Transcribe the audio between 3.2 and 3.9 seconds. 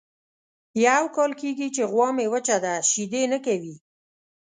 نه کوي.